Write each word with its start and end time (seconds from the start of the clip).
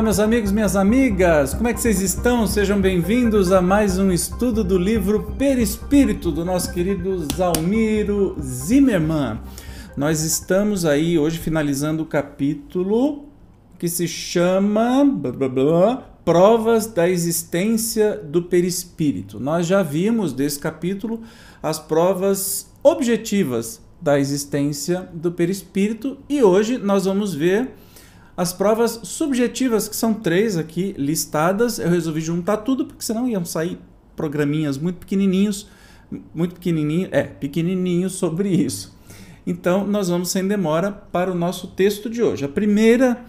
Olá, 0.00 0.06
meus 0.06 0.18
amigos, 0.18 0.50
minhas 0.50 0.76
amigas, 0.76 1.52
como 1.52 1.68
é 1.68 1.74
que 1.74 1.80
vocês 1.82 2.00
estão? 2.00 2.46
Sejam 2.46 2.80
bem-vindos 2.80 3.52
a 3.52 3.60
mais 3.60 3.98
um 3.98 4.10
estudo 4.10 4.64
do 4.64 4.78
livro 4.78 5.34
Perispírito 5.36 6.32
do 6.32 6.42
nosso 6.42 6.72
querido 6.72 7.26
Zalmiro 7.36 8.34
Zimmermann. 8.40 9.40
Nós 9.94 10.22
estamos 10.22 10.86
aí 10.86 11.18
hoje 11.18 11.36
finalizando 11.36 12.02
o 12.02 12.06
capítulo 12.06 13.26
que 13.78 13.90
se 13.90 14.08
chama 14.08 15.04
blá, 15.04 15.32
blá, 15.32 15.48
blá, 15.50 15.96
Provas 16.24 16.86
da 16.86 17.06
Existência 17.06 18.16
do 18.16 18.44
Perispírito. 18.44 19.38
Nós 19.38 19.66
já 19.66 19.82
vimos 19.82 20.32
desse 20.32 20.58
capítulo 20.58 21.20
as 21.62 21.78
provas 21.78 22.72
objetivas 22.82 23.82
da 24.00 24.18
existência 24.18 25.06
do 25.12 25.30
perispírito 25.30 26.16
e 26.26 26.42
hoje 26.42 26.78
nós 26.78 27.04
vamos 27.04 27.34
ver 27.34 27.74
as 28.40 28.54
provas 28.54 29.00
subjetivas, 29.02 29.86
que 29.86 29.94
são 29.94 30.14
três 30.14 30.56
aqui 30.56 30.94
listadas, 30.96 31.78
eu 31.78 31.90
resolvi 31.90 32.22
juntar 32.22 32.56
tudo, 32.56 32.86
porque 32.86 33.04
senão 33.04 33.28
iam 33.28 33.44
sair 33.44 33.78
programinhas 34.16 34.78
muito 34.78 34.96
pequenininhos, 34.96 35.68
muito 36.34 36.54
pequenininho, 36.54 37.10
é, 37.12 37.24
pequenininhos 37.24 38.14
sobre 38.14 38.48
isso. 38.48 38.96
Então, 39.46 39.86
nós 39.86 40.08
vamos 40.08 40.30
sem 40.30 40.48
demora 40.48 40.90
para 40.90 41.30
o 41.30 41.34
nosso 41.34 41.66
texto 41.66 42.08
de 42.08 42.22
hoje. 42.22 42.42
A 42.42 42.48
primeira 42.48 43.26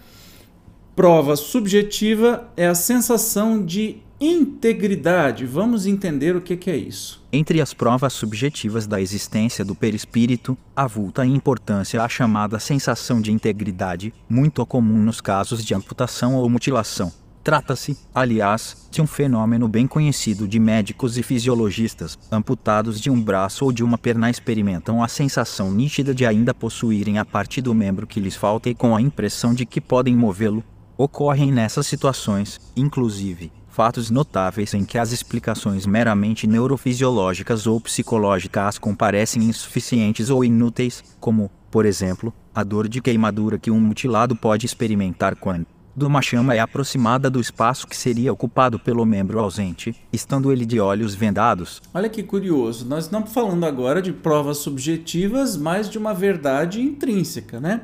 prova 0.96 1.36
subjetiva 1.36 2.48
é 2.56 2.66
a 2.66 2.74
sensação 2.74 3.62
de 3.62 3.98
integridade. 4.24 5.44
Vamos 5.44 5.84
entender 5.84 6.36
o 6.36 6.40
que, 6.40 6.70
é 6.70 6.76
isso. 6.76 7.20
Entre 7.32 7.60
as 7.60 7.74
provas 7.74 8.12
subjetivas 8.12 8.86
da 8.86 9.00
existência 9.00 9.64
do 9.64 9.74
perispírito, 9.74 10.56
avulta 10.76 11.26
importância 11.26 12.00
a 12.00 12.08
chamada 12.08 12.60
sensação 12.60 13.20
de 13.20 13.32
integridade, 13.32 14.14
muito 14.28 14.64
comum 14.64 15.02
nos 15.02 15.20
casos 15.20 15.64
de 15.64 15.74
amputação 15.74 16.36
ou 16.36 16.48
mutilação. 16.48 17.12
Trata-se, 17.42 17.98
aliás, 18.14 18.86
de 18.92 19.02
um 19.02 19.06
fenômeno 19.08 19.66
bem 19.66 19.88
conhecido 19.88 20.46
de 20.46 20.60
médicos 20.60 21.18
e 21.18 21.24
fisiologistas. 21.24 22.16
Amputados 22.30 23.00
de 23.00 23.10
um 23.10 23.20
braço 23.20 23.64
ou 23.64 23.72
de 23.72 23.82
uma 23.82 23.98
perna 23.98 24.30
experimentam 24.30 25.02
a 25.02 25.08
sensação 25.08 25.72
nítida 25.72 26.14
de 26.14 26.24
ainda 26.24 26.54
possuírem 26.54 27.18
a 27.18 27.24
parte 27.24 27.60
do 27.60 27.74
membro 27.74 28.06
que 28.06 28.20
lhes 28.20 28.36
falta 28.36 28.70
e 28.70 28.74
com 28.76 28.94
a 28.94 29.02
impressão 29.02 29.52
de 29.52 29.66
que 29.66 29.80
podem 29.80 30.16
movê-lo. 30.16 30.62
Ocorrem 30.96 31.50
nessas 31.50 31.88
situações, 31.88 32.60
inclusive, 32.76 33.50
fatos 33.72 34.10
notáveis 34.10 34.74
em 34.74 34.84
que 34.84 34.98
as 34.98 35.12
explicações 35.12 35.86
meramente 35.86 36.46
neurofisiológicas 36.46 37.66
ou 37.66 37.80
psicológicas 37.80 38.78
comparecem 38.78 39.42
insuficientes 39.42 40.28
ou 40.28 40.44
inúteis, 40.44 41.02
como, 41.18 41.50
por 41.70 41.86
exemplo, 41.86 42.34
a 42.54 42.62
dor 42.62 42.86
de 42.86 43.00
queimadura 43.00 43.58
que 43.58 43.70
um 43.70 43.80
mutilado 43.80 44.36
pode 44.36 44.66
experimentar 44.66 45.34
quando 45.36 45.66
uma 46.00 46.20
chama 46.20 46.54
é 46.54 46.58
aproximada 46.58 47.30
do 47.30 47.40
espaço 47.40 47.86
que 47.86 47.96
seria 47.96 48.32
ocupado 48.32 48.78
pelo 48.78 49.06
membro 49.06 49.38
ausente, 49.38 49.94
estando 50.12 50.52
ele 50.52 50.66
de 50.66 50.78
olhos 50.78 51.14
vendados. 51.14 51.80
Olha 51.94 52.08
que 52.08 52.22
curioso, 52.22 52.86
nós 52.86 53.04
estamos 53.04 53.32
falando 53.32 53.64
agora 53.64 54.00
de 54.00 54.12
provas 54.12 54.58
subjetivas, 54.58 55.56
mas 55.56 55.88
de 55.88 55.96
uma 55.98 56.12
verdade 56.12 56.80
intrínseca, 56.80 57.58
né? 57.58 57.82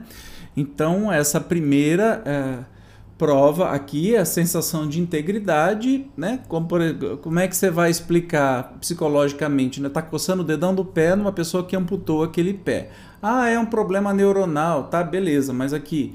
Então, 0.55 1.11
essa 1.11 1.41
primeira. 1.41 2.23
É 2.27 2.78
prova 3.19 3.71
aqui 3.71 4.17
a 4.17 4.25
sensação 4.25 4.89
de 4.89 5.01
integridade, 5.01 6.07
né? 6.17 6.41
Como, 6.47 6.69
por, 6.69 6.81
como 7.21 7.41
é 7.41 7.49
que 7.49 7.57
você 7.57 7.69
vai 7.69 7.91
explicar 7.91 8.77
psicologicamente, 8.81 9.83
né? 9.83 9.89
Tá 9.89 10.01
coçando 10.01 10.43
o 10.43 10.47
dedão 10.47 10.73
do 10.73 10.85
pé 10.85 11.17
numa 11.17 11.33
pessoa 11.33 11.65
que 11.65 11.75
amputou 11.75 12.23
aquele 12.23 12.55
pé. 12.55 12.91
Ah, 13.21 13.49
é 13.49 13.59
um 13.59 13.67
problema 13.67 14.15
neuronal, 14.15 14.85
tá? 14.85 15.03
Beleza, 15.03 15.53
mas 15.53 15.75
aqui, 15.75 16.15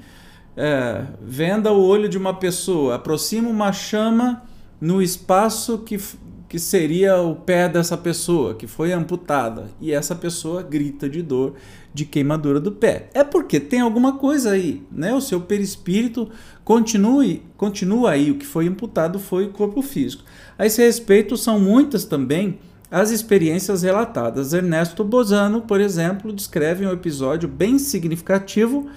é, 0.56 1.04
venda 1.22 1.74
o 1.74 1.84
olho 1.84 2.08
de 2.08 2.18
uma 2.18 2.34
pessoa, 2.34 2.96
aproxima 2.96 3.50
uma 3.50 3.74
chama 3.74 4.42
no 4.80 5.02
espaço 5.02 5.80
que, 5.80 6.00
que 6.54 6.60
seria 6.60 7.20
o 7.20 7.36
pé 7.36 7.68
dessa 7.68 7.98
pessoa, 7.98 8.54
que 8.54 8.68
foi 8.68 8.94
amputada, 8.94 9.72
e 9.82 9.92
essa 9.92 10.14
pessoa 10.14 10.62
grita 10.62 11.10
de 11.10 11.20
dor 11.24 11.56
de 11.92 12.06
queimadura 12.06 12.60
do 12.60 12.72
pé. 12.72 13.10
É 13.12 13.24
porque 13.24 13.60
tem 13.60 13.80
alguma 13.80 14.20
coisa 14.20 14.52
aí, 14.52 14.84
né? 14.92 15.12
O 15.16 15.20
seu 15.20 15.42
perispírito 15.42 16.30
continue, 16.64 17.42
continua 17.58 18.12
aí, 18.12 18.30
o 18.30 18.38
que 18.38 18.46
foi 18.46 18.68
imputado 18.68 19.18
foi 19.18 19.46
o 19.46 19.52
corpo 19.52 19.82
físico. 19.82 20.26
A 20.56 20.68
esse 20.68 20.80
respeito, 20.80 21.36
são 21.36 21.60
muitas 21.60 22.06
também 22.06 22.60
as 22.92 23.10
experiências 23.10 23.82
relatadas. 23.82 24.54
Ernesto 24.54 25.04
Bozano, 25.04 25.64
por 25.64 25.82
exemplo, 25.82 26.32
descreve 26.32 26.86
um 26.86 26.92
episódio 26.92 27.50
bem 27.50 27.80
significativo 27.80 28.88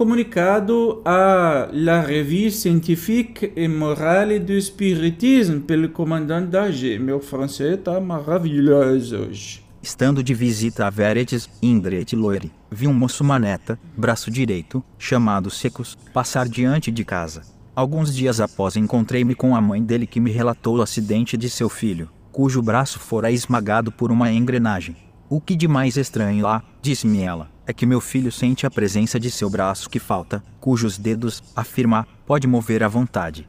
comunicado 0.00 1.02
à 1.04 1.68
La 1.74 2.00
Revue 2.00 2.50
Scientifique 2.50 3.52
et 3.54 3.68
Morale 3.68 4.40
du 4.40 4.58
Spiritisme 4.58 5.60
pelo 5.60 5.90
comandante 5.90 6.48
da. 6.48 6.70
Meu 6.98 7.20
francês 7.20 7.74
está 7.74 8.00
maravilhoso 8.00 9.18
hoje. 9.18 9.62
Estando 9.82 10.22
de 10.22 10.32
visita 10.32 10.86
a 10.86 10.90
Veretes, 10.90 11.50
Indret 11.62 12.16
Loire, 12.16 12.50
vi 12.70 12.86
um 12.86 12.94
moço 12.94 13.22
maneta, 13.22 13.78
braço 13.94 14.30
direito, 14.30 14.82
chamado 14.98 15.50
Secos, 15.50 15.98
passar 16.14 16.48
diante 16.48 16.90
de 16.90 17.04
casa. 17.04 17.42
Alguns 17.76 18.16
dias 18.16 18.40
após 18.40 18.76
encontrei-me 18.76 19.34
com 19.34 19.54
a 19.54 19.60
mãe 19.60 19.82
dele 19.82 20.06
que 20.06 20.18
me 20.18 20.30
relatou 20.30 20.78
o 20.78 20.82
acidente 20.82 21.36
de 21.36 21.50
seu 21.50 21.68
filho, 21.68 22.08
cujo 22.32 22.62
braço 22.62 22.98
fora 22.98 23.30
esmagado 23.30 23.92
por 23.92 24.10
uma 24.10 24.32
engrenagem. 24.32 24.96
O 25.28 25.42
que 25.42 25.54
de 25.54 25.68
mais 25.68 25.98
estranho 25.98 26.42
lá, 26.42 26.64
disse-me 26.80 27.20
ela, 27.20 27.50
é 27.70 27.72
que 27.72 27.86
meu 27.86 28.00
filho 28.00 28.30
sente 28.30 28.66
a 28.66 28.70
presença 28.70 29.18
de 29.18 29.30
seu 29.30 29.48
braço 29.48 29.88
que 29.88 29.98
falta, 29.98 30.42
cujos 30.60 30.98
dedos, 30.98 31.42
afirma, 31.54 32.06
pode 32.26 32.46
mover 32.46 32.82
à 32.82 32.88
vontade. 32.88 33.48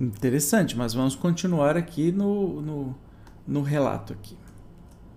Interessante, 0.00 0.76
mas 0.76 0.94
vamos 0.94 1.14
continuar 1.14 1.76
aqui 1.76 2.10
no, 2.10 2.62
no, 2.62 2.94
no 3.46 3.62
relato 3.62 4.12
aqui. 4.12 4.36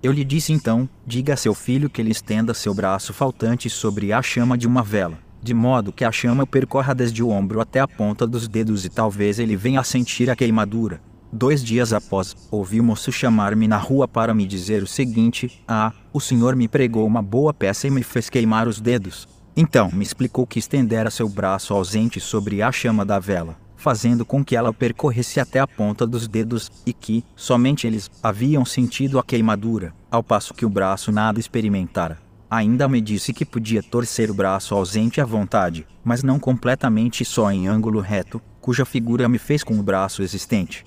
Eu 0.04 0.12
lhe 0.12 0.26
disse 0.26 0.52
então: 0.52 0.90
diga 1.06 1.34
a 1.34 1.38
seu 1.38 1.54
filho 1.54 1.90
que 1.90 2.02
ele 2.02 2.12
estenda 2.12 2.54
seu 2.54 2.74
braço 2.74 3.14
faltante 3.14 3.70
sobre 3.70 4.12
a 4.12 4.22
chama 4.22 4.58
de 4.58 4.68
uma 4.68 4.84
vela, 4.84 5.18
de 5.42 5.54
modo 5.54 5.94
que 5.94 6.04
a 6.04 6.12
chama 6.12 6.46
percorra 6.46 6.94
desde 6.94 7.24
o 7.24 7.30
ombro 7.30 7.62
até 7.62 7.80
a 7.80 7.88
ponta 7.88 8.28
dos 8.28 8.48
dedos 8.48 8.84
e 8.84 8.90
talvez 8.90 9.40
ele 9.40 9.56
venha 9.56 9.80
a 9.80 9.84
sentir 9.84 10.30
a 10.30 10.36
queimadura. 10.36 11.02
Dois 11.34 11.64
dias 11.64 11.94
após, 11.94 12.36
ouvi 12.52 12.80
o 12.80 12.84
moço 12.84 13.12
chamar-me 13.12 13.68
na 13.68 13.78
rua 13.78 14.08
para 14.08 14.34
me 14.34 14.46
dizer 14.46 14.84
o 14.84 14.88
seguinte: 14.88 15.64
Ah, 15.68 15.94
o 16.12 16.20
senhor 16.20 16.56
me 16.56 16.68
pregou 16.68 17.08
uma 17.08 17.22
boa 17.22 17.54
peça 17.54 17.88
e 17.88 17.92
me 17.92 18.04
fez 18.04 18.30
queimar 18.30 18.68
os 18.68 18.82
dedos. 18.82 19.28
Então 19.56 19.90
me 19.94 20.04
explicou 20.04 20.46
que 20.46 20.60
estendera 20.60 21.10
seu 21.10 21.30
braço 21.30 21.74
ausente 21.74 22.20
sobre 22.20 22.62
a 22.62 22.72
chama 22.72 23.06
da 23.06 23.20
vela 23.20 23.58
fazendo 23.82 24.24
com 24.24 24.46
que 24.46 24.56
ela 24.56 24.72
percorresse 24.72 25.40
até 25.40 25.60
a 25.60 25.66
ponta 25.66 26.06
dos 26.06 26.28
dedos 26.28 26.70
e 26.86 26.94
que, 26.94 27.26
somente 27.36 27.88
eles, 27.88 28.12
haviam 28.22 28.64
sentido 28.64 29.18
a 29.18 29.24
queimadura, 29.24 29.92
ao 30.12 30.22
passo 30.22 30.54
que 30.54 30.66
o 30.66 30.70
braço 30.70 31.12
nada 31.12 31.40
experimentara. 31.40 32.20
Ainda 32.48 32.88
me 32.88 33.02
disse 33.02 33.34
que 33.34 33.44
podia 33.44 33.82
torcer 33.82 34.30
o 34.30 34.36
braço 34.36 34.76
ausente 34.76 35.20
à 35.20 35.26
vontade, 35.26 35.88
mas 36.04 36.22
não 36.22 36.38
completamente 36.38 37.26
só 37.26 37.52
em 37.52 37.68
ângulo 37.68 38.00
reto, 38.00 38.40
cuja 38.60 38.86
figura 38.86 39.28
me 39.28 39.40
fez 39.40 39.64
com 39.64 39.80
o 39.80 39.84
braço 39.84 40.22
existente. 40.22 40.86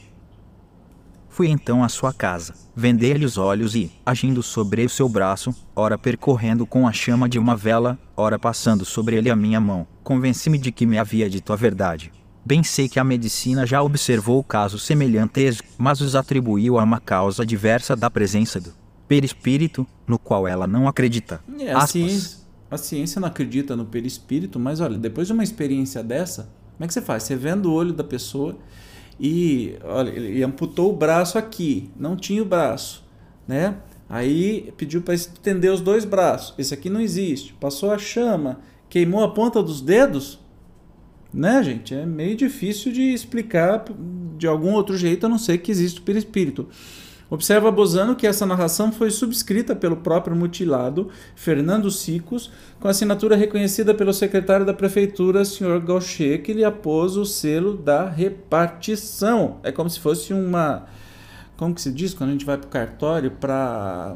Fui 1.34 1.48
então 1.48 1.82
à 1.82 1.88
sua 1.88 2.12
casa, 2.12 2.54
vendei-lhe 2.76 3.24
os 3.24 3.36
olhos 3.36 3.74
e, 3.74 3.90
agindo 4.06 4.40
sobre 4.40 4.84
o 4.84 4.88
seu 4.88 5.08
braço, 5.08 5.52
ora 5.74 5.98
percorrendo 5.98 6.64
com 6.64 6.86
a 6.86 6.92
chama 6.92 7.28
de 7.28 7.40
uma 7.40 7.56
vela, 7.56 7.98
ora 8.16 8.38
passando 8.38 8.84
sobre 8.84 9.16
ele 9.16 9.28
a 9.28 9.34
minha 9.34 9.60
mão, 9.60 9.84
convenci-me 10.04 10.56
de 10.56 10.70
que 10.70 10.86
me 10.86 10.96
havia 10.96 11.28
dito 11.28 11.52
a 11.52 11.56
verdade. 11.56 12.12
Bem 12.46 12.62
sei 12.62 12.88
que 12.88 13.00
a 13.00 13.04
medicina 13.04 13.66
já 13.66 13.82
observou 13.82 14.44
casos 14.44 14.86
semelhantes, 14.86 15.60
mas 15.76 16.00
os 16.00 16.14
atribuiu 16.14 16.78
a 16.78 16.84
uma 16.84 17.00
causa 17.00 17.44
diversa 17.44 17.96
da 17.96 18.08
presença 18.08 18.60
do 18.60 18.72
perispírito, 19.08 19.84
no 20.06 20.20
qual 20.20 20.46
ela 20.46 20.68
não 20.68 20.86
acredita. 20.86 21.42
É, 21.58 21.72
a, 21.72 21.84
ciência, 21.84 22.38
a 22.70 22.78
ciência 22.78 23.20
não 23.20 23.26
acredita 23.26 23.74
no 23.74 23.86
perispírito, 23.86 24.60
mas 24.60 24.78
olha, 24.78 24.96
depois 24.96 25.26
de 25.26 25.32
uma 25.32 25.42
experiência 25.42 26.00
dessa, 26.00 26.48
Como 26.76 26.84
é 26.84 26.86
que 26.86 26.94
você 26.94 27.02
faz? 27.02 27.24
Você 27.24 27.34
vendo 27.34 27.70
o 27.70 27.72
olho 27.72 27.92
da 27.92 28.04
pessoa 28.04 28.56
e 29.18 29.76
olha, 29.84 30.10
ele 30.10 30.42
amputou 30.42 30.92
o 30.92 30.96
braço 30.96 31.38
aqui, 31.38 31.90
não 31.96 32.16
tinha 32.16 32.42
o 32.42 32.46
braço, 32.46 33.04
né? 33.46 33.76
Aí 34.08 34.72
pediu 34.76 35.02
para 35.02 35.14
estender 35.14 35.72
os 35.72 35.80
dois 35.80 36.04
braços. 36.04 36.54
Esse 36.58 36.74
aqui 36.74 36.90
não 36.90 37.00
existe. 37.00 37.54
Passou 37.54 37.90
a 37.90 37.98
chama, 37.98 38.60
queimou 38.88 39.24
a 39.24 39.32
ponta 39.32 39.62
dos 39.62 39.80
dedos. 39.80 40.38
Né, 41.32 41.62
gente? 41.64 41.92
É 41.92 42.06
meio 42.06 42.36
difícil 42.36 42.92
de 42.92 43.12
explicar 43.12 43.84
de 44.38 44.46
algum 44.46 44.72
outro 44.72 44.96
jeito, 44.96 45.26
a 45.26 45.28
não 45.28 45.38
ser 45.38 45.58
que 45.58 45.70
existe 45.70 45.98
o 45.98 46.04
perispírito. 46.04 46.68
Observa 47.30 47.70
Bozano 47.70 48.14
que 48.14 48.26
essa 48.26 48.44
narração 48.44 48.92
foi 48.92 49.10
subscrita 49.10 49.74
pelo 49.74 49.96
próprio 49.96 50.36
mutilado 50.36 51.08
Fernando 51.34 51.90
Sicos, 51.90 52.50
com 52.78 52.86
assinatura 52.86 53.34
reconhecida 53.34 53.94
pelo 53.94 54.12
secretário 54.12 54.66
da 54.66 54.74
prefeitura, 54.74 55.44
Sr. 55.44 55.80
Gaucher, 55.80 56.42
que 56.42 56.52
lhe 56.52 56.64
apôs 56.64 57.16
o 57.16 57.24
selo 57.24 57.76
da 57.76 58.08
repartição. 58.08 59.58
É 59.62 59.72
como 59.72 59.88
se 59.88 60.00
fosse 60.00 60.34
uma. 60.34 60.86
Como 61.56 61.74
que 61.74 61.80
se 61.80 61.90
diz 61.90 62.12
quando 62.12 62.30
a 62.30 62.32
gente 62.32 62.44
vai 62.44 62.58
para 62.58 62.66
o 62.66 62.70
cartório 62.70 63.30
para 63.30 64.14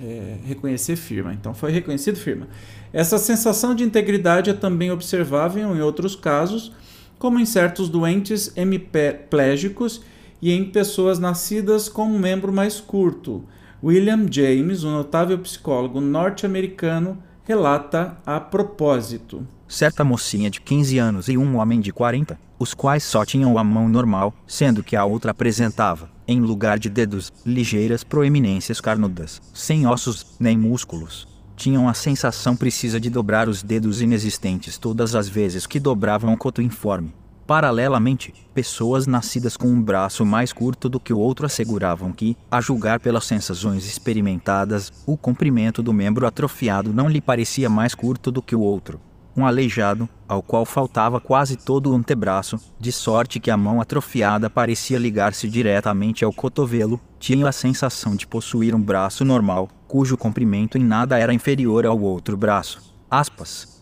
é, 0.00 0.36
reconhecer 0.44 0.96
firma? 0.96 1.32
Então 1.32 1.52
foi 1.52 1.72
reconhecido 1.72 2.16
firma. 2.16 2.46
Essa 2.92 3.18
sensação 3.18 3.74
de 3.74 3.82
integridade 3.82 4.50
é 4.50 4.54
também 4.54 4.90
observável 4.90 5.74
em 5.74 5.80
outros 5.80 6.14
casos, 6.14 6.72
como 7.18 7.38
em 7.38 7.44
certos 7.44 7.88
doentes 7.88 8.52
hemiplégicos 8.56 10.02
e 10.40 10.52
em 10.52 10.64
pessoas 10.64 11.18
nascidas 11.18 11.88
com 11.88 12.04
um 12.04 12.18
membro 12.18 12.52
mais 12.52 12.80
curto. 12.80 13.44
William 13.82 14.26
James, 14.30 14.84
um 14.84 14.90
notável 14.90 15.38
psicólogo 15.38 16.00
norte-americano, 16.00 17.18
relata 17.44 18.16
a 18.26 18.40
propósito. 18.40 19.46
Certa 19.68 20.02
mocinha 20.02 20.50
de 20.50 20.60
15 20.60 20.98
anos 20.98 21.28
e 21.28 21.38
um 21.38 21.56
homem 21.56 21.80
de 21.80 21.92
40, 21.92 22.38
os 22.58 22.74
quais 22.74 23.04
só 23.04 23.24
tinham 23.24 23.56
a 23.56 23.62
mão 23.62 23.88
normal, 23.88 24.34
sendo 24.46 24.82
que 24.82 24.96
a 24.96 25.04
outra 25.04 25.30
apresentava, 25.30 26.10
em 26.26 26.40
lugar 26.40 26.78
de 26.78 26.88
dedos, 26.88 27.32
ligeiras 27.44 28.02
proeminências 28.02 28.80
carnudas, 28.80 29.40
sem 29.54 29.86
ossos 29.86 30.26
nem 30.40 30.58
músculos. 30.58 31.28
Tinham 31.56 31.88
a 31.88 31.94
sensação 31.94 32.56
precisa 32.56 33.00
de 33.00 33.10
dobrar 33.10 33.48
os 33.48 33.62
dedos 33.62 34.00
inexistentes 34.00 34.78
todas 34.78 35.14
as 35.14 35.28
vezes 35.28 35.66
que 35.66 35.80
dobravam 35.80 36.32
o 36.32 36.36
coto 36.36 36.62
informe. 36.62 37.12
Paralelamente, 37.48 38.34
pessoas 38.52 39.06
nascidas 39.06 39.56
com 39.56 39.68
um 39.68 39.80
braço 39.80 40.22
mais 40.22 40.52
curto 40.52 40.86
do 40.86 41.00
que 41.00 41.14
o 41.14 41.18
outro 41.18 41.46
asseguravam 41.46 42.12
que, 42.12 42.36
a 42.50 42.60
julgar 42.60 43.00
pelas 43.00 43.24
sensações 43.24 43.86
experimentadas, 43.86 44.92
o 45.06 45.16
comprimento 45.16 45.82
do 45.82 45.90
membro 45.90 46.26
atrofiado 46.26 46.92
não 46.92 47.08
lhe 47.08 47.22
parecia 47.22 47.70
mais 47.70 47.94
curto 47.94 48.30
do 48.30 48.42
que 48.42 48.54
o 48.54 48.60
outro. 48.60 49.00
Um 49.34 49.46
aleijado, 49.46 50.06
ao 50.28 50.42
qual 50.42 50.66
faltava 50.66 51.22
quase 51.22 51.56
todo 51.56 51.90
o 51.90 51.94
antebraço, 51.94 52.60
de 52.78 52.92
sorte 52.92 53.40
que 53.40 53.50
a 53.50 53.56
mão 53.56 53.80
atrofiada 53.80 54.50
parecia 54.50 54.98
ligar-se 54.98 55.48
diretamente 55.48 56.26
ao 56.26 56.34
cotovelo, 56.34 57.00
tinha 57.18 57.48
a 57.48 57.52
sensação 57.52 58.14
de 58.14 58.26
possuir 58.26 58.74
um 58.74 58.82
braço 58.82 59.24
normal, 59.24 59.70
cujo 59.86 60.18
comprimento 60.18 60.76
em 60.76 60.84
nada 60.84 61.16
era 61.16 61.32
inferior 61.32 61.86
ao 61.86 61.98
outro 61.98 62.36
braço. 62.36 62.94
Aspas. 63.10 63.77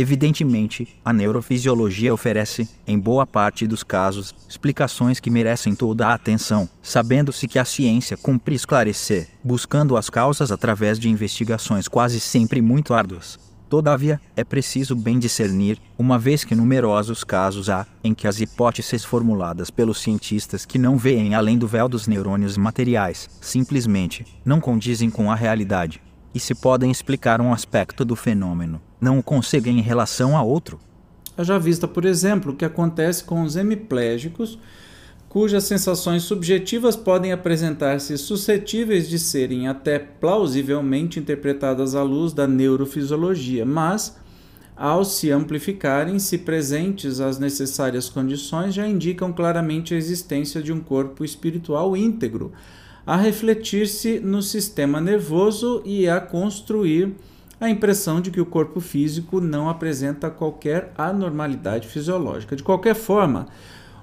Evidentemente, 0.00 0.88
a 1.04 1.12
neurofisiologia 1.12 2.14
oferece, 2.14 2.66
em 2.86 2.98
boa 2.98 3.26
parte 3.26 3.66
dos 3.66 3.82
casos, 3.82 4.34
explicações 4.48 5.20
que 5.20 5.28
merecem 5.28 5.74
toda 5.74 6.06
a 6.06 6.14
atenção, 6.14 6.66
sabendo-se 6.80 7.46
que 7.46 7.58
a 7.58 7.66
ciência 7.66 8.16
cumpre 8.16 8.54
esclarecer, 8.54 9.28
buscando 9.44 9.98
as 9.98 10.08
causas 10.08 10.50
através 10.50 10.98
de 10.98 11.10
investigações 11.10 11.86
quase 11.86 12.18
sempre 12.18 12.62
muito 12.62 12.94
árduas. 12.94 13.38
Todavia, 13.68 14.18
é 14.34 14.42
preciso 14.42 14.96
bem 14.96 15.18
discernir, 15.18 15.78
uma 15.98 16.18
vez 16.18 16.44
que 16.44 16.54
numerosos 16.54 17.22
casos 17.22 17.68
há 17.68 17.86
em 18.02 18.14
que 18.14 18.26
as 18.26 18.40
hipóteses 18.40 19.04
formuladas 19.04 19.68
pelos 19.68 20.00
cientistas 20.00 20.64
que 20.64 20.78
não 20.78 20.96
veem 20.96 21.34
além 21.34 21.58
do 21.58 21.68
véu 21.68 21.90
dos 21.90 22.06
neurônios 22.06 22.56
materiais 22.56 23.28
simplesmente 23.38 24.24
não 24.46 24.62
condizem 24.62 25.10
com 25.10 25.30
a 25.30 25.34
realidade 25.34 26.00
e 26.34 26.40
se 26.40 26.54
podem 26.54 26.90
explicar 26.90 27.40
um 27.40 27.52
aspecto 27.52 28.04
do 28.04 28.14
fenômeno, 28.14 28.80
não 29.00 29.18
o 29.18 29.22
conseguem 29.22 29.78
em 29.78 29.82
relação 29.82 30.36
a 30.36 30.42
outro. 30.42 30.78
Já 31.38 31.58
vista, 31.58 31.88
por 31.88 32.04
exemplo, 32.04 32.52
o 32.52 32.56
que 32.56 32.64
acontece 32.64 33.24
com 33.24 33.42
os 33.42 33.56
hemiplégicos, 33.56 34.58
cujas 35.28 35.64
sensações 35.64 36.22
subjetivas 36.24 36.96
podem 36.96 37.32
apresentar-se 37.32 38.16
suscetíveis 38.18 39.08
de 39.08 39.18
serem 39.18 39.68
até 39.68 39.98
plausivelmente 39.98 41.18
interpretadas 41.18 41.94
à 41.94 42.02
luz 42.02 42.32
da 42.32 42.46
neurofisiologia, 42.46 43.64
mas, 43.64 44.16
ao 44.76 45.04
se 45.04 45.30
amplificarem, 45.30 46.18
se 46.18 46.38
presentes 46.38 47.20
as 47.20 47.38
necessárias 47.38 48.08
condições, 48.08 48.74
já 48.74 48.86
indicam 48.86 49.32
claramente 49.32 49.94
a 49.94 49.96
existência 49.96 50.62
de 50.62 50.72
um 50.72 50.80
corpo 50.80 51.24
espiritual 51.24 51.96
íntegro 51.96 52.52
a 53.10 53.16
refletir-se 53.16 54.20
no 54.20 54.40
sistema 54.40 55.00
nervoso 55.00 55.82
e 55.84 56.08
a 56.08 56.20
construir 56.20 57.12
a 57.60 57.68
impressão 57.68 58.20
de 58.20 58.30
que 58.30 58.40
o 58.40 58.46
corpo 58.46 58.78
físico 58.78 59.40
não 59.40 59.68
apresenta 59.68 60.30
qualquer 60.30 60.92
anormalidade 60.96 61.88
fisiológica. 61.88 62.54
De 62.54 62.62
qualquer 62.62 62.94
forma, 62.94 63.48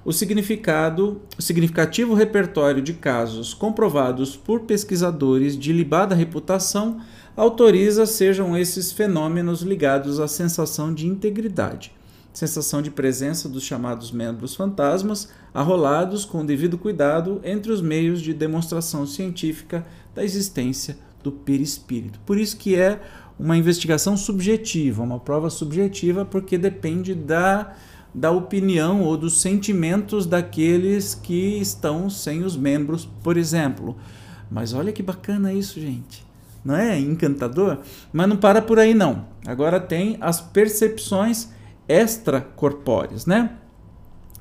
o 0.04 0.12
significado, 0.12 1.22
o 1.38 1.40
significativo 1.40 2.12
repertório 2.12 2.82
de 2.82 2.92
casos 2.92 3.54
comprovados 3.54 4.36
por 4.36 4.60
pesquisadores 4.64 5.58
de 5.58 5.72
libada 5.72 6.14
reputação 6.14 7.00
autoriza 7.34 8.04
sejam 8.04 8.54
esses 8.54 8.92
fenômenos 8.92 9.62
ligados 9.62 10.20
à 10.20 10.28
sensação 10.28 10.92
de 10.92 11.06
integridade 11.06 11.97
sensação 12.32 12.80
de 12.80 12.90
presença 12.90 13.48
dos 13.48 13.64
chamados 13.64 14.12
membros 14.12 14.54
fantasmas, 14.54 15.28
arrolados 15.52 16.24
com 16.24 16.44
devido 16.44 16.78
cuidado 16.78 17.40
entre 17.42 17.72
os 17.72 17.80
meios 17.80 18.20
de 18.20 18.32
demonstração 18.32 19.06
científica 19.06 19.84
da 20.14 20.22
existência 20.22 20.96
do 21.22 21.32
perispírito. 21.32 22.20
Por 22.20 22.38
isso 22.38 22.56
que 22.56 22.76
é 22.76 23.00
uma 23.38 23.56
investigação 23.56 24.16
subjetiva, 24.16 25.02
uma 25.02 25.20
prova 25.20 25.50
subjetiva, 25.50 26.24
porque 26.24 26.58
depende 26.58 27.14
da, 27.14 27.74
da 28.14 28.30
opinião 28.30 29.02
ou 29.02 29.16
dos 29.16 29.40
sentimentos 29.40 30.26
daqueles 30.26 31.14
que 31.14 31.58
estão 31.60 32.10
sem 32.10 32.42
os 32.42 32.56
membros, 32.56 33.08
por 33.22 33.36
exemplo. 33.36 33.96
Mas 34.50 34.72
olha 34.72 34.92
que 34.92 35.02
bacana 35.02 35.52
isso, 35.52 35.80
gente. 35.80 36.26
Não 36.64 36.74
é 36.74 36.98
encantador? 36.98 37.78
Mas 38.12 38.28
não 38.28 38.36
para 38.36 38.60
por 38.60 38.78
aí 38.78 38.92
não. 38.92 39.26
Agora 39.46 39.78
tem 39.78 40.18
as 40.20 40.40
percepções 40.40 41.48
extracorpóreas, 41.88 43.26
né? 43.26 43.52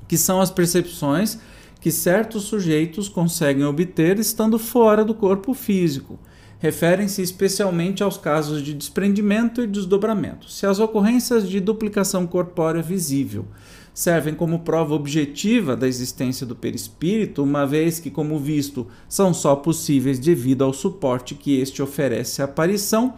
Que 0.07 0.17
são 0.17 0.41
as 0.41 0.51
percepções 0.51 1.39
que 1.79 1.91
certos 1.91 2.43
sujeitos 2.43 3.07
conseguem 3.07 3.63
obter 3.63 4.19
estando 4.19 4.59
fora 4.59 5.05
do 5.05 5.13
corpo 5.13 5.53
físico. 5.53 6.19
Referem-se 6.59 7.21
especialmente 7.21 8.01
aos 8.01 8.17
casos 8.17 8.63
de 8.63 8.73
desprendimento 8.73 9.61
e 9.61 9.67
desdobramento. 9.67 10.49
Se 10.49 10.65
as 10.65 10.79
ocorrências 10.79 11.47
de 11.47 11.59
duplicação 11.59 12.25
corpórea 12.25 12.81
visível 12.81 13.45
servem 13.93 14.33
como 14.33 14.59
prova 14.59 14.93
objetiva 14.93 15.75
da 15.75 15.87
existência 15.87 16.45
do 16.45 16.55
perispírito, 16.55 17.43
uma 17.43 17.65
vez 17.65 17.99
que, 17.99 18.11
como 18.11 18.37
visto, 18.37 18.85
são 19.09 19.33
só 19.33 19.55
possíveis 19.55 20.19
devido 20.19 20.63
ao 20.63 20.71
suporte 20.71 21.33
que 21.33 21.59
este 21.59 21.81
oferece 21.81 22.41
à 22.41 22.45
aparição, 22.45 23.15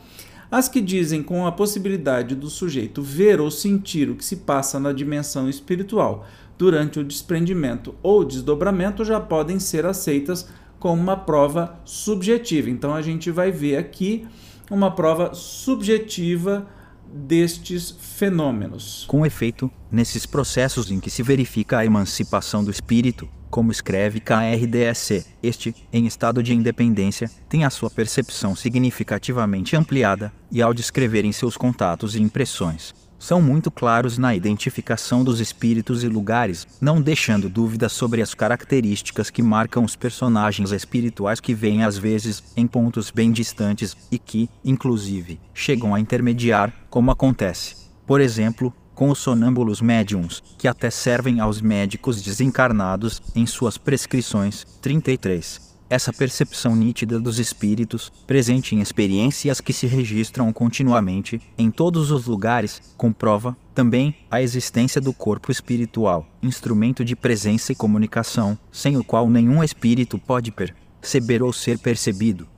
as 0.51 0.67
que 0.67 0.81
dizem 0.81 1.21
com 1.21 1.45
a 1.45 1.51
possibilidade 1.51 2.35
do 2.35 2.49
sujeito 2.49 3.01
ver 3.01 3.39
ou 3.39 3.51
sentir 3.51 4.09
o 4.09 4.15
que 4.15 4.25
se 4.25 4.37
passa 4.37 4.79
na 4.79 4.91
dimensão 4.91 5.47
espiritual 5.49 6.25
durante 6.57 6.99
o 6.99 7.03
desprendimento 7.03 7.95
ou 8.03 8.25
desdobramento 8.25 9.05
já 9.05 9.19
podem 9.19 9.59
ser 9.59 9.85
aceitas 9.85 10.49
como 10.79 11.01
uma 11.01 11.15
prova 11.15 11.79
subjetiva. 11.85 12.69
Então 12.69 12.93
a 12.93 13.01
gente 13.01 13.31
vai 13.31 13.51
ver 13.51 13.77
aqui 13.77 14.27
uma 14.69 14.91
prova 14.91 15.33
subjetiva 15.33 16.67
destes 17.11 17.95
fenômenos. 17.99 19.05
Com 19.07 19.25
efeito, 19.25 19.71
nesses 19.91 20.25
processos 20.25 20.91
em 20.91 20.99
que 20.99 21.09
se 21.09 21.23
verifica 21.23 21.79
a 21.79 21.85
emancipação 21.85 22.63
do 22.63 22.69
espírito, 22.69 23.27
como 23.49 23.71
escreve 23.71 24.19
KRDSC, 24.19 25.25
este, 25.41 25.75
em 25.91 26.05
estado 26.05 26.43
de 26.43 26.53
independência, 26.53 27.29
tem 27.47 27.65
a 27.65 27.69
sua 27.69 27.89
percepção 27.89 28.55
significativamente 28.55 29.75
ampliada 29.75 30.31
e, 30.51 30.61
ao 30.61 30.73
descreverem 30.73 31.31
seus 31.31 31.57
contatos 31.57 32.15
e 32.15 32.21
impressões, 32.21 32.93
são 33.19 33.41
muito 33.41 33.69
claros 33.69 34.17
na 34.17 34.33
identificação 34.33 35.25
dos 35.25 35.41
espíritos 35.41 36.03
e 36.03 36.07
lugares, 36.07 36.65
não 36.79 37.01
deixando 37.01 37.49
dúvidas 37.49 37.91
sobre 37.91 38.21
as 38.21 38.33
características 38.33 39.29
que 39.29 39.43
marcam 39.43 39.83
os 39.83 39.95
personagens 39.95 40.71
espirituais 40.71 41.41
que 41.41 41.53
vêm 41.53 41.83
às 41.83 41.97
vezes 41.97 42.41
em 42.55 42.65
pontos 42.65 43.11
bem 43.11 43.31
distantes 43.31 43.95
e 44.09 44.17
que, 44.17 44.49
inclusive, 44.63 45.39
chegam 45.53 45.93
a 45.93 45.99
intermediar, 45.99 46.73
como 46.89 47.11
acontece, 47.11 47.75
por 48.07 48.21
exemplo, 48.21 48.73
com 48.99 49.09
os 49.09 49.19
sonâmbulos 49.19 49.79
médiums, 49.79 50.43
que 50.57 50.67
até 50.67 50.89
servem 50.89 51.39
aos 51.39 51.61
médicos 51.61 52.21
desencarnados 52.21 53.21
em 53.33 53.45
suas 53.45 53.77
prescrições. 53.77 54.65
33. 54.81 55.69
essa 55.89 56.11
percepção 56.11 56.75
nítida 56.75 57.17
dos 57.17 57.39
espíritos, 57.39 58.11
presente 58.27 58.75
em 58.75 58.81
experiências 58.81 59.61
que 59.61 59.71
se 59.71 59.87
registram 59.87 60.51
continuamente, 60.51 61.41
em 61.57 61.71
todos 61.71 62.11
os 62.11 62.27
lugares, 62.27 62.93
comprova, 62.97 63.55
também, 63.73 64.13
a 64.29 64.41
existência 64.41 64.99
do 64.99 65.13
corpo 65.13 65.49
espiritual, 65.49 66.27
instrumento 66.43 67.05
de 67.05 67.15
presença 67.15 67.71
e 67.71 67.75
comunicação, 67.75 68.59
sem 68.69 68.97
o 68.97 69.03
qual 69.03 69.29
nenhum 69.29 69.63
espírito 69.63 70.19
pode 70.19 70.51
perceber 70.51 71.41
ou 71.41 71.53
ser 71.53 71.79
percebido. 71.79 72.49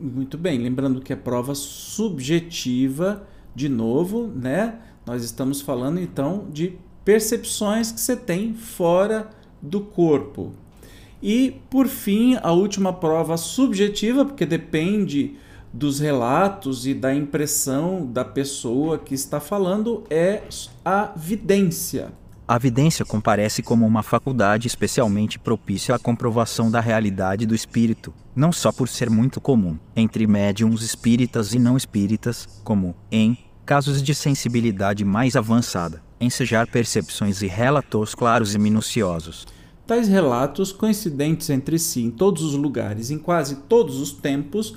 Muito 0.00 0.38
bem, 0.38 0.58
lembrando 0.58 1.02
que 1.02 1.12
é 1.12 1.16
prova 1.16 1.54
subjetiva, 1.54 3.28
de 3.54 3.68
novo, 3.68 4.26
né? 4.26 4.78
Nós 5.06 5.22
estamos 5.22 5.60
falando 5.60 6.00
então 6.00 6.46
de 6.50 6.76
percepções 7.04 7.92
que 7.92 8.00
você 8.00 8.16
tem 8.16 8.54
fora 8.54 9.30
do 9.62 9.80
corpo. 9.80 10.52
E, 11.22 11.60
por 11.70 11.86
fim, 11.86 12.36
a 12.42 12.50
última 12.50 12.92
prova 12.92 13.36
subjetiva, 13.36 14.24
porque 14.24 14.44
depende 14.44 15.36
dos 15.72 16.00
relatos 16.00 16.88
e 16.88 16.92
da 16.92 17.14
impressão 17.14 18.04
da 18.04 18.24
pessoa 18.24 18.98
que 18.98 19.14
está 19.14 19.38
falando, 19.38 20.02
é 20.10 20.42
a 20.84 21.12
vidência. 21.14 22.12
A 22.48 22.58
vidência 22.58 23.04
comparece 23.04 23.62
como 23.62 23.86
uma 23.86 24.02
faculdade 24.02 24.66
especialmente 24.66 25.38
propícia 25.38 25.94
à 25.94 25.98
comprovação 25.98 26.70
da 26.70 26.80
realidade 26.80 27.46
do 27.46 27.54
espírito, 27.54 28.12
não 28.34 28.52
só 28.52 28.72
por 28.72 28.88
ser 28.88 29.08
muito 29.08 29.40
comum 29.40 29.78
entre 29.94 30.26
médiums 30.26 30.82
espíritas 30.82 31.54
e 31.54 31.58
não 31.58 31.76
espíritas, 31.76 32.46
como, 32.62 32.94
em 33.10 33.45
casos 33.66 34.00
de 34.00 34.14
sensibilidade 34.14 35.04
mais 35.04 35.34
avançada, 35.34 36.00
ensejar 36.20 36.68
percepções 36.68 37.42
e 37.42 37.48
relatos 37.48 38.14
claros 38.14 38.54
e 38.54 38.58
minuciosos. 38.58 39.44
Tais 39.84 40.06
relatos, 40.06 40.70
coincidentes 40.70 41.50
entre 41.50 41.76
si 41.76 42.02
em 42.02 42.10
todos 42.10 42.44
os 42.44 42.54
lugares, 42.54 43.10
em 43.10 43.18
quase 43.18 43.56
todos 43.68 44.00
os 44.00 44.12
tempos, 44.12 44.76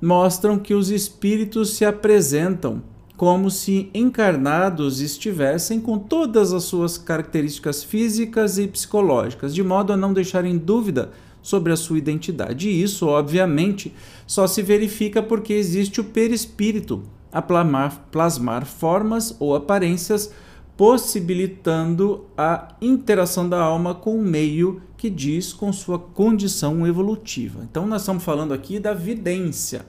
mostram 0.00 0.58
que 0.58 0.74
os 0.74 0.90
espíritos 0.90 1.70
se 1.70 1.84
apresentam 1.86 2.82
como 3.16 3.50
se 3.50 3.88
encarnados 3.94 5.00
estivessem 5.00 5.80
com 5.80 5.98
todas 5.98 6.52
as 6.52 6.64
suas 6.64 6.98
características 6.98 7.82
físicas 7.82 8.58
e 8.58 8.68
psicológicas, 8.68 9.54
de 9.54 9.62
modo 9.62 9.94
a 9.94 9.96
não 9.96 10.12
deixarem 10.12 10.58
dúvida 10.58 11.10
sobre 11.40 11.72
a 11.72 11.76
sua 11.76 11.96
identidade. 11.96 12.68
E 12.68 12.82
isso, 12.82 13.06
obviamente, 13.06 13.94
só 14.26 14.46
se 14.46 14.60
verifica 14.60 15.22
porque 15.22 15.54
existe 15.54 16.02
o 16.02 16.04
perispírito 16.04 17.02
a 17.36 17.42
plasmar, 17.42 18.08
plasmar 18.10 18.64
formas 18.64 19.36
ou 19.38 19.54
aparências 19.54 20.32
possibilitando 20.74 22.24
a 22.34 22.68
interação 22.80 23.46
da 23.46 23.60
alma 23.60 23.94
com 23.94 24.18
o 24.18 24.22
meio 24.22 24.80
que 24.96 25.10
diz 25.10 25.52
com 25.52 25.70
sua 25.70 25.98
condição 25.98 26.86
evolutiva. 26.86 27.60
Então, 27.70 27.86
nós 27.86 28.00
estamos 28.00 28.24
falando 28.24 28.54
aqui 28.54 28.80
da 28.80 28.94
vidência. 28.94 29.84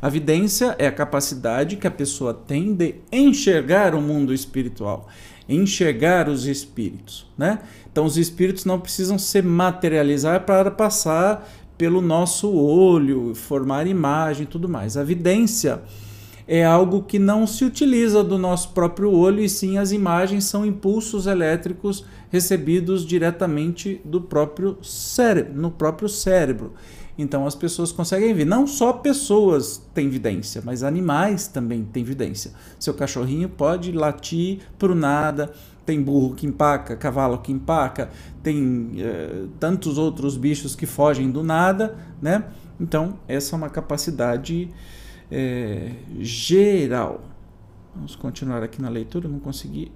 A 0.00 0.08
vidência 0.08 0.74
é 0.78 0.86
a 0.86 0.92
capacidade 0.92 1.76
que 1.76 1.86
a 1.86 1.90
pessoa 1.90 2.32
tem 2.32 2.74
de 2.74 2.94
enxergar 3.12 3.94
o 3.94 4.00
mundo 4.00 4.32
espiritual, 4.32 5.08
enxergar 5.46 6.26
os 6.26 6.46
espíritos. 6.46 7.26
Né? 7.36 7.58
Então, 7.92 8.06
os 8.06 8.16
espíritos 8.16 8.64
não 8.64 8.80
precisam 8.80 9.18
se 9.18 9.42
materializar 9.42 10.46
para 10.46 10.70
passar 10.70 11.46
pelo 11.76 12.00
nosso 12.00 12.50
olho, 12.50 13.34
formar 13.34 13.86
imagem 13.86 14.44
e 14.44 14.46
tudo 14.46 14.70
mais. 14.70 14.96
A 14.96 15.04
vidência 15.04 15.82
é 16.50 16.64
algo 16.64 17.02
que 17.02 17.18
não 17.18 17.46
se 17.46 17.62
utiliza 17.62 18.24
do 18.24 18.38
nosso 18.38 18.70
próprio 18.70 19.12
olho, 19.12 19.40
e 19.40 19.48
sim 19.50 19.76
as 19.76 19.92
imagens 19.92 20.44
são 20.44 20.64
impulsos 20.64 21.26
elétricos 21.26 22.06
recebidos 22.30 23.04
diretamente 23.04 24.00
do 24.02 24.18
próprio 24.18 24.78
cérebro, 24.82 25.60
no 25.60 25.70
próprio 25.70 26.08
cérebro. 26.08 26.72
Então 27.18 27.46
as 27.46 27.54
pessoas 27.54 27.92
conseguem 27.92 28.32
ver. 28.32 28.46
Não 28.46 28.66
só 28.66 28.94
pessoas 28.94 29.82
têm 29.92 30.08
vidência, 30.08 30.62
mas 30.64 30.82
animais 30.82 31.48
também 31.48 31.84
têm 31.84 32.02
vidência. 32.02 32.52
Seu 32.78 32.94
cachorrinho 32.94 33.50
pode 33.50 33.92
latir 33.92 34.60
para 34.78 34.92
o 34.92 34.94
nada, 34.94 35.52
tem 35.84 36.00
burro 36.00 36.34
que 36.34 36.46
empaca, 36.46 36.96
cavalo 36.96 37.38
que 37.38 37.52
empaca, 37.52 38.08
tem 38.42 38.92
eh, 38.96 39.44
tantos 39.60 39.98
outros 39.98 40.36
bichos 40.36 40.74
que 40.74 40.86
fogem 40.86 41.30
do 41.30 41.42
nada, 41.42 41.96
né? 42.22 42.44
Então, 42.80 43.18
essa 43.26 43.54
é 43.54 43.56
uma 43.56 43.68
capacidade 43.68 44.70
é, 45.30 45.92
geral. 46.20 47.22
Vamos 47.94 48.14
continuar 48.16 48.62
aqui 48.62 48.80
na 48.80 48.88
leitura, 48.88 49.28
não 49.28 49.38
consegui 49.38 49.90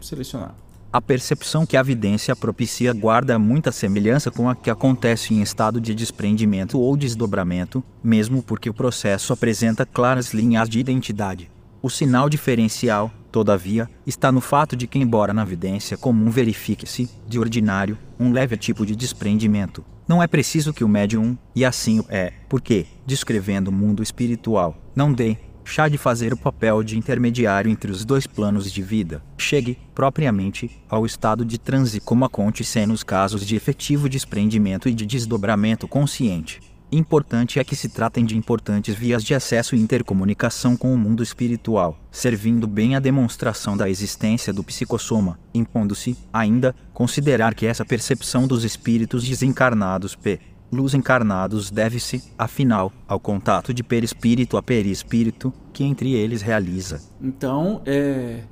selecionar. 0.00 0.54
A 0.92 1.00
percepção 1.00 1.66
que 1.66 1.76
a 1.76 1.80
evidência 1.80 2.36
propicia 2.36 2.92
guarda 2.92 3.36
muita 3.36 3.72
semelhança 3.72 4.30
com 4.30 4.48
a 4.48 4.54
que 4.54 4.70
acontece 4.70 5.34
em 5.34 5.42
estado 5.42 5.80
de 5.80 5.92
desprendimento 5.92 6.78
ou 6.78 6.96
desdobramento, 6.96 7.82
mesmo 8.02 8.40
porque 8.42 8.70
o 8.70 8.74
processo 8.74 9.32
apresenta 9.32 9.84
claras 9.84 10.32
linhas 10.32 10.68
de 10.68 10.78
identidade. 10.78 11.50
O 11.82 11.90
sinal 11.90 12.30
diferencial, 12.30 13.10
todavia, 13.32 13.90
está 14.06 14.30
no 14.30 14.40
fato 14.40 14.76
de 14.76 14.86
que, 14.86 14.98
embora 14.98 15.34
na 15.34 15.42
evidência 15.42 15.98
comum 15.98 16.30
verifique-se, 16.30 17.10
de 17.26 17.40
ordinário, 17.40 17.98
um 18.18 18.30
leve 18.30 18.56
tipo 18.56 18.86
de 18.86 18.94
desprendimento, 18.94 19.84
não 20.06 20.22
é 20.22 20.26
preciso 20.26 20.72
que 20.72 20.84
o 20.84 20.88
médium, 20.88 21.36
e 21.54 21.64
assim 21.64 22.04
é, 22.08 22.32
porque, 22.48 22.86
descrevendo 23.06 23.68
o 23.68 23.72
mundo 23.72 24.02
espiritual, 24.02 24.76
não 24.94 25.12
dê 25.12 25.36
chá 25.64 25.88
de 25.88 25.96
fazer 25.96 26.32
o 26.32 26.36
papel 26.36 26.82
de 26.82 26.98
intermediário 26.98 27.70
entre 27.70 27.90
os 27.90 28.04
dois 28.04 28.26
planos 28.26 28.70
de 28.70 28.82
vida, 28.82 29.22
chegue, 29.38 29.78
propriamente, 29.94 30.82
ao 30.88 31.06
estado 31.06 31.44
de 31.44 31.58
transe 31.58 32.00
como 32.00 32.24
acontece 32.24 32.84
nos 32.84 33.02
casos 33.02 33.46
de 33.46 33.56
efetivo 33.56 34.08
desprendimento 34.08 34.88
e 34.88 34.94
de 34.94 35.06
desdobramento 35.06 35.88
consciente. 35.88 36.60
Importante 36.96 37.58
é 37.58 37.64
que 37.64 37.74
se 37.74 37.88
tratem 37.88 38.24
de 38.24 38.36
importantes 38.36 38.94
vias 38.94 39.24
de 39.24 39.34
acesso 39.34 39.74
e 39.74 39.80
intercomunicação 39.80 40.76
com 40.76 40.94
o 40.94 40.96
mundo 40.96 41.24
espiritual, 41.24 41.98
servindo 42.08 42.68
bem 42.68 42.94
à 42.94 43.00
demonstração 43.00 43.76
da 43.76 43.90
existência 43.90 44.52
do 44.52 44.62
psicossoma, 44.62 45.36
impondo-se, 45.52 46.16
ainda, 46.32 46.72
considerar 46.92 47.52
que 47.56 47.66
essa 47.66 47.84
percepção 47.84 48.46
dos 48.46 48.62
espíritos 48.62 49.26
desencarnados 49.26 50.14
p. 50.14 50.38
Luz 50.70 50.94
encarnados 50.94 51.68
deve-se, 51.68 52.22
afinal, 52.38 52.92
ao 53.08 53.18
contato 53.18 53.74
de 53.74 53.82
perispírito 53.82 54.56
a 54.56 54.62
perispírito 54.62 55.52
que 55.72 55.82
entre 55.82 56.12
eles 56.12 56.42
realiza. 56.42 57.02
Então, 57.20 57.82
é, 57.84 58.44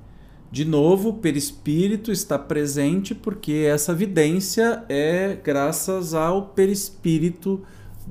de 0.50 0.64
novo, 0.64 1.10
o 1.10 1.14
perispírito 1.14 2.10
está 2.10 2.40
presente 2.40 3.14
porque 3.14 3.68
essa 3.70 3.92
evidência 3.92 4.82
é 4.88 5.38
graças 5.44 6.12
ao 6.12 6.46
perispírito 6.46 7.62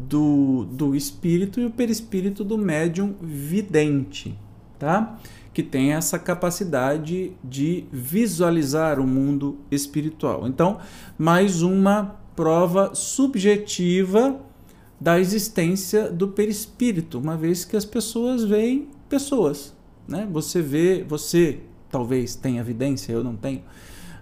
do, 0.08 0.66
do 0.72 0.96
espírito 0.96 1.60
e 1.60 1.66
o 1.66 1.72
perispírito 1.72 2.44
do 2.44 2.58
médium 2.58 3.16
vidente, 3.22 4.38
tá? 4.80 5.20
Que 5.54 5.62
tem 5.62 5.94
essa 5.94 6.18
capacidade 6.18 7.34
de 7.44 7.86
visualizar 7.92 9.00
o 9.00 9.08
mundo 9.08 9.60
espiritual. 9.70 10.48
Então, 10.48 10.80
mais 11.18 11.62
uma 11.62 12.16
prova 12.36 12.96
subjetiva 12.96 14.40
da 15.00 15.20
existência 15.20 16.12
do 16.12 16.28
perispírito, 16.28 17.18
uma 17.20 17.36
vez 17.36 17.66
que 17.66 17.76
as 17.76 17.86
pessoas 17.86 18.44
veem 18.44 18.88
pessoas, 19.10 19.76
né? 20.08 20.28
Você 20.32 20.62
vê, 20.62 21.04
você 21.04 21.60
talvez 21.90 22.36
tenha 22.36 22.62
evidência, 22.62 23.12
eu 23.12 23.24
não 23.24 23.36
tenho, 23.36 23.64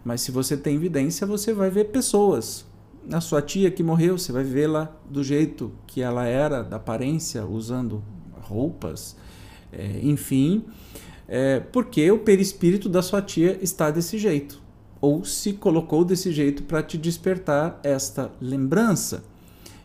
mas 0.03 0.21
se 0.21 0.31
você 0.31 0.55
tem 0.55 0.75
evidência, 0.75 1.27
você 1.27 1.53
vai 1.53 1.69
ver 1.69 1.85
pessoas, 1.85 2.65
a 3.11 3.21
sua 3.21 3.41
tia 3.41 3.71
que 3.71 3.83
morreu, 3.83 4.17
você 4.17 4.31
vai 4.31 4.43
vê-la 4.43 4.91
do 5.09 5.23
jeito 5.23 5.71
que 5.87 6.01
ela 6.01 6.25
era, 6.25 6.63
da 6.63 6.77
aparência, 6.77 7.45
usando 7.45 8.03
roupas, 8.41 9.15
é, 9.71 9.99
enfim, 10.01 10.65
é, 11.27 11.59
porque 11.59 12.09
o 12.11 12.19
perispírito 12.19 12.89
da 12.89 13.01
sua 13.01 13.21
tia 13.21 13.57
está 13.61 13.91
desse 13.91 14.17
jeito, 14.17 14.61
ou 14.99 15.23
se 15.23 15.53
colocou 15.53 16.03
desse 16.03 16.31
jeito 16.31 16.63
para 16.63 16.81
te 16.81 16.97
despertar 16.97 17.79
esta 17.83 18.31
lembrança. 18.41 19.23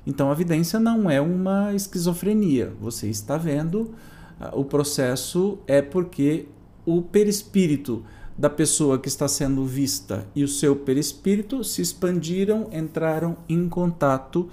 Então 0.06 0.30
a 0.30 0.32
evidência 0.32 0.80
não 0.80 1.10
é 1.10 1.20
uma 1.20 1.74
esquizofrenia, 1.74 2.72
você 2.80 3.08
está 3.08 3.36
vendo, 3.36 3.94
ah, 4.40 4.52
o 4.54 4.64
processo 4.64 5.58
é 5.66 5.80
porque 5.80 6.46
o 6.86 7.00
perispírito 7.02 8.04
da 8.36 8.50
pessoa 8.50 8.98
que 8.98 9.08
está 9.08 9.28
sendo 9.28 9.64
vista 9.64 10.26
e 10.34 10.42
o 10.42 10.48
seu 10.48 10.74
perispírito 10.74 11.62
se 11.62 11.80
expandiram, 11.80 12.68
entraram 12.72 13.36
em 13.48 13.68
contato 13.68 14.48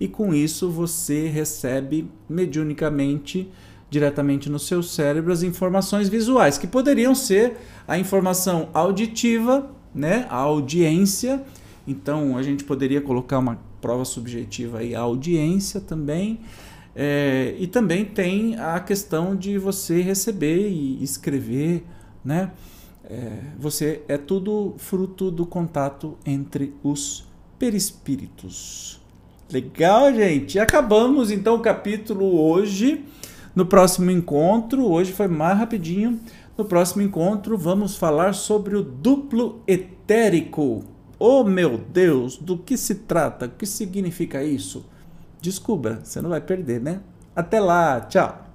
e 0.00 0.08
com 0.08 0.34
isso 0.34 0.70
você 0.70 1.28
recebe 1.28 2.10
mediunicamente 2.28 3.50
diretamente 3.88 4.50
no 4.50 4.58
seu 4.58 4.82
cérebro 4.82 5.32
as 5.32 5.42
informações 5.42 6.08
visuais 6.08 6.58
que 6.58 6.66
poderiam 6.66 7.14
ser 7.14 7.56
a 7.86 7.98
informação 7.98 8.68
auditiva, 8.74 9.70
né, 9.94 10.26
a 10.28 10.36
audiência. 10.36 11.42
Então 11.86 12.36
a 12.36 12.42
gente 12.42 12.64
poderia 12.64 13.00
colocar 13.00 13.38
uma 13.38 13.58
prova 13.80 14.04
subjetiva 14.04 14.78
aí 14.78 14.94
a 14.94 15.00
audiência 15.00 15.80
também. 15.80 16.40
É, 16.98 17.54
e 17.58 17.66
também 17.66 18.06
tem 18.06 18.58
a 18.58 18.80
questão 18.80 19.36
de 19.36 19.58
você 19.58 20.00
receber 20.00 20.68
e 20.68 21.02
escrever, 21.04 21.84
né? 22.24 22.50
É, 23.08 23.38
você 23.56 24.02
é 24.08 24.18
tudo 24.18 24.74
fruto 24.78 25.30
do 25.30 25.46
contato 25.46 26.16
entre 26.26 26.74
os 26.82 27.24
perispíritos. 27.58 29.00
Legal, 29.50 30.12
gente. 30.12 30.58
Acabamos 30.58 31.30
então 31.30 31.54
o 31.54 31.60
capítulo 31.60 32.40
hoje. 32.40 33.04
No 33.54 33.64
próximo 33.64 34.10
encontro, 34.10 34.84
hoje 34.84 35.12
foi 35.12 35.28
mais 35.28 35.56
rapidinho. 35.56 36.20
No 36.58 36.64
próximo 36.64 37.02
encontro, 37.02 37.56
vamos 37.56 37.96
falar 37.96 38.34
sobre 38.34 38.76
o 38.76 38.82
duplo 38.82 39.62
etérico. 39.66 40.84
Oh 41.18 41.44
meu 41.44 41.78
Deus, 41.78 42.36
do 42.36 42.58
que 42.58 42.76
se 42.76 42.96
trata? 42.96 43.46
O 43.46 43.50
que 43.50 43.66
significa 43.66 44.42
isso? 44.42 44.84
Descubra, 45.40 46.00
você 46.02 46.20
não 46.20 46.30
vai 46.30 46.40
perder, 46.40 46.80
né? 46.80 47.00
Até 47.34 47.60
lá, 47.60 48.00
tchau! 48.00 48.45